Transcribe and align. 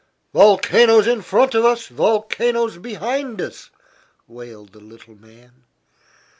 "Volcanoes 0.33 1.05
in 1.05 1.21
front 1.21 1.53
of 1.53 1.63
us, 1.63 1.85
volcanoes 1.85 2.79
behind 2.79 3.39
us!" 3.39 3.69
wailed 4.27 4.71
the 4.73 4.79
little 4.79 5.13
man. 5.13 5.65